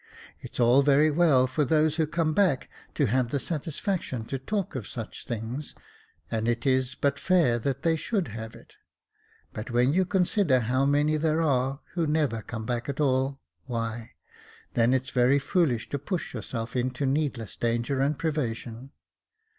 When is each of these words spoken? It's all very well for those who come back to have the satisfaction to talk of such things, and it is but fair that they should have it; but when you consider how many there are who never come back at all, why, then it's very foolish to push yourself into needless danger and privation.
It's 0.39 0.59
all 0.59 0.81
very 0.81 1.11
well 1.11 1.45
for 1.45 1.63
those 1.63 1.97
who 1.97 2.07
come 2.07 2.33
back 2.33 2.67
to 2.95 3.05
have 3.05 3.29
the 3.29 3.39
satisfaction 3.39 4.25
to 4.25 4.39
talk 4.39 4.73
of 4.73 4.87
such 4.87 5.25
things, 5.27 5.75
and 6.31 6.47
it 6.47 6.65
is 6.65 6.95
but 6.95 7.19
fair 7.19 7.59
that 7.59 7.83
they 7.83 7.95
should 7.95 8.29
have 8.29 8.55
it; 8.55 8.77
but 9.53 9.69
when 9.69 9.93
you 9.93 10.05
consider 10.05 10.61
how 10.61 10.87
many 10.87 11.17
there 11.17 11.43
are 11.43 11.81
who 11.93 12.07
never 12.07 12.41
come 12.41 12.65
back 12.65 12.89
at 12.89 12.99
all, 12.99 13.39
why, 13.67 14.13
then 14.73 14.91
it's 14.91 15.11
very 15.11 15.37
foolish 15.37 15.87
to 15.89 15.99
push 15.99 16.33
yourself 16.33 16.75
into 16.75 17.05
needless 17.05 17.55
danger 17.55 17.99
and 18.01 18.17
privation. 18.17 18.89